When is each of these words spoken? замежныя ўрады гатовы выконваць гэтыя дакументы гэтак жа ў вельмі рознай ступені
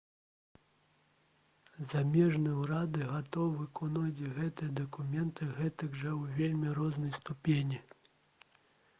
замежныя 1.89 2.55
ўрады 2.61 3.09
гатовы 3.09 3.51
выконваць 3.59 4.23
гэтыя 4.37 4.69
дакументы 4.79 5.49
гэтак 5.59 5.99
жа 6.05 6.13
ў 6.21 6.39
вельмі 6.39 6.73
рознай 6.79 7.13
ступені 7.19 7.79